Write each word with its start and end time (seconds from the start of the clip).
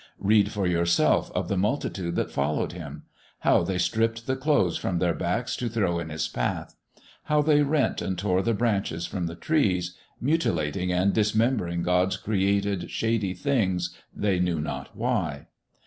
Read 0.17 0.51
for 0.51 0.65
yourself 0.65 1.31
of 1.35 1.47
the 1.47 1.55
multitude 1.55 2.15
that 2.15 2.31
followed 2.31 2.71
Him! 2.71 3.03
How 3.41 3.61
they 3.61 3.77
stripped 3.77 4.25
the 4.25 4.35
clothes 4.35 4.75
from 4.75 4.97
their 4.97 5.13
backs 5.13 5.55
to 5.57 5.69
throw 5.69 5.99
in 5.99 6.09
His 6.09 6.27
path; 6.27 6.75
how 7.25 7.43
they 7.43 7.61
rent 7.61 8.01
and 8.01 8.17
tore 8.17 8.41
the 8.41 8.55
branches 8.55 9.05
from 9.05 9.27
the 9.27 9.35
trees, 9.35 9.95
mutilating 10.19 10.91
and 10.91 11.13
dismembering 11.13 11.83
God's 11.83 12.17
created, 12.17 12.89
shady 12.89 13.35
things, 13.35 13.95
they 14.11 14.39
knew 14.39 14.59
not 14.59 14.89
why. 14.97 15.45